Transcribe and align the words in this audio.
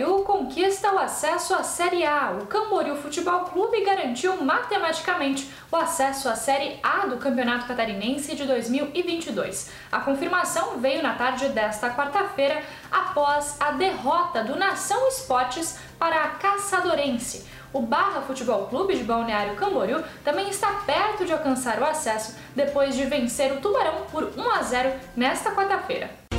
Camboriú 0.00 0.24
conquista 0.24 0.94
o 0.94 0.98
acesso 0.98 1.54
à 1.54 1.62
Série 1.62 2.06
A. 2.06 2.30
O 2.40 2.46
Camboriú 2.46 2.96
Futebol 2.96 3.40
Clube 3.40 3.84
garantiu 3.84 4.42
matematicamente 4.42 5.50
o 5.70 5.76
acesso 5.76 6.26
à 6.28 6.34
Série 6.34 6.78
A 6.82 7.06
do 7.06 7.18
Campeonato 7.18 7.66
Catarinense 7.66 8.34
de 8.34 8.46
2022. 8.46 9.70
A 9.92 10.00
confirmação 10.00 10.78
veio 10.78 11.02
na 11.02 11.14
tarde 11.14 11.48
desta 11.50 11.90
quarta-feira 11.90 12.62
após 12.90 13.56
a 13.60 13.72
derrota 13.72 14.42
do 14.42 14.56
Nação 14.56 15.06
Esportes 15.08 15.78
para 15.98 16.24
a 16.24 16.28
Caçadorense. 16.28 17.46
O 17.70 17.82
Barra 17.82 18.22
Futebol 18.22 18.68
Clube 18.68 18.96
de 18.96 19.04
Balneário 19.04 19.54
Camboriú 19.54 20.02
também 20.24 20.48
está 20.48 20.68
perto 20.86 21.26
de 21.26 21.32
alcançar 21.32 21.78
o 21.78 21.84
acesso 21.84 22.36
depois 22.56 22.96
de 22.96 23.04
vencer 23.04 23.52
o 23.52 23.60
Tubarão 23.60 24.06
por 24.10 24.24
1 24.24 24.50
a 24.50 24.62
0 24.62 24.92
nesta 25.14 25.52
quarta-feira. 25.52 26.29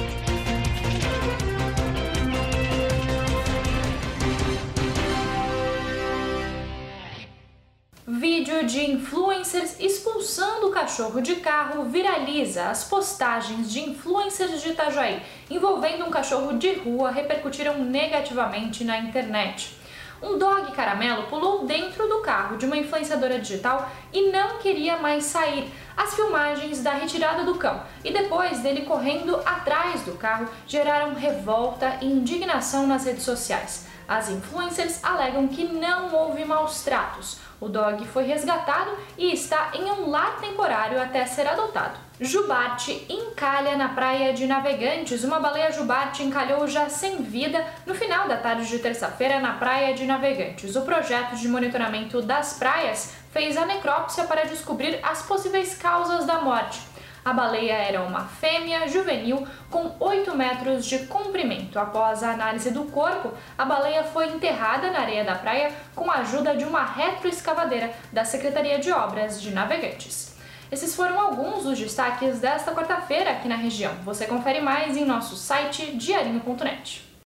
Vídeo 8.07 8.65
de 8.65 8.83
influencers 8.93 9.79
expulsando 9.79 10.67
o 10.67 10.71
cachorro 10.71 11.21
de 11.21 11.35
carro 11.35 11.83
viraliza. 11.83 12.63
As 12.63 12.83
postagens 12.83 13.71
de 13.71 13.79
influencers 13.79 14.59
de 14.59 14.69
Itajaí 14.69 15.21
envolvendo 15.51 16.05
um 16.05 16.09
cachorro 16.09 16.57
de 16.57 16.73
rua 16.73 17.11
repercutiram 17.11 17.77
negativamente 17.77 18.83
na 18.83 18.97
internet. 18.97 19.77
Um 20.19 20.35
dog 20.35 20.71
caramelo 20.71 21.27
pulou 21.27 21.63
dentro 21.65 22.07
do 22.07 22.21
carro 22.21 22.57
de 22.57 22.65
uma 22.65 22.77
influenciadora 22.77 23.37
digital 23.37 23.91
e 24.11 24.31
não 24.31 24.57
queria 24.57 24.97
mais 24.97 25.25
sair. 25.25 25.71
As 26.01 26.15
filmagens 26.15 26.81
da 26.81 26.93
retirada 26.93 27.43
do 27.43 27.53
cão 27.59 27.83
e 28.03 28.11
depois 28.11 28.57
dele 28.57 28.87
correndo 28.87 29.39
atrás 29.45 30.01
do 30.01 30.13
carro 30.13 30.49
geraram 30.65 31.13
revolta 31.13 31.99
e 32.01 32.07
indignação 32.07 32.87
nas 32.87 33.05
redes 33.05 33.21
sociais. 33.21 33.85
As 34.07 34.27
influencers 34.27 34.99
alegam 35.03 35.47
que 35.47 35.63
não 35.63 36.11
houve 36.11 36.43
maus 36.43 36.83
tratos. 36.83 37.37
O 37.59 37.69
dog 37.69 38.03
foi 38.07 38.23
resgatado 38.23 38.89
e 39.15 39.31
está 39.31 39.73
em 39.75 39.83
um 39.91 40.09
lar 40.09 40.39
temporário 40.41 40.99
até 40.99 41.23
ser 41.27 41.47
adotado. 41.47 41.99
Jubarte 42.19 43.05
encalha 43.07 43.77
na 43.77 43.89
praia 43.89 44.33
de 44.33 44.47
Navegantes. 44.47 45.23
Uma 45.23 45.39
baleia 45.39 45.71
jubarte 45.71 46.23
encalhou 46.23 46.67
já 46.67 46.89
sem 46.89 47.21
vida 47.21 47.63
no 47.85 47.93
final 47.93 48.27
da 48.27 48.37
tarde 48.37 48.67
de 48.67 48.79
terça-feira 48.79 49.39
na 49.39 49.53
praia 49.53 49.93
de 49.93 50.05
Navegantes. 50.05 50.75
O 50.75 50.81
projeto 50.81 51.35
de 51.35 51.47
monitoramento 51.47 52.21
das 52.23 52.53
praias 52.53 53.13
fez 53.31 53.57
a 53.57 53.65
necrópsia 53.65 54.25
para 54.25 54.45
descobrir 54.45 54.99
as 55.01 55.23
possíveis 55.23 55.75
causas 55.75 56.25
da 56.25 56.41
morte. 56.41 56.81
A 57.23 57.33
baleia 57.33 57.73
era 57.73 58.01
uma 58.01 58.25
fêmea 58.25 58.87
juvenil 58.87 59.47
com 59.69 59.95
8 59.99 60.35
metros 60.35 60.85
de 60.85 61.05
comprimento. 61.05 61.77
Após 61.77 62.23
a 62.23 62.31
análise 62.31 62.71
do 62.71 62.85
corpo, 62.85 63.31
a 63.55 63.63
baleia 63.63 64.03
foi 64.03 64.29
enterrada 64.29 64.89
na 64.89 65.01
areia 65.01 65.23
da 65.23 65.35
praia 65.35 65.71
com 65.95 66.09
a 66.09 66.15
ajuda 66.15 66.55
de 66.55 66.65
uma 66.65 66.83
retroescavadeira 66.83 67.93
da 68.11 68.25
Secretaria 68.25 68.79
de 68.79 68.91
Obras 68.91 69.39
de 69.39 69.51
Navegantes. 69.51 70.35
Esses 70.71 70.95
foram 70.95 71.19
alguns 71.19 71.63
dos 71.63 71.77
destaques 71.77 72.39
desta 72.39 72.71
quarta-feira 72.71 73.31
aqui 73.31 73.47
na 73.47 73.55
região. 73.55 73.93
Você 74.03 74.25
confere 74.25 74.61
mais 74.61 74.97
em 74.97 75.05
nosso 75.05 75.35
site 75.35 75.91
diarinho.net. 75.97 77.10